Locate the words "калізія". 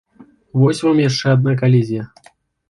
1.61-2.03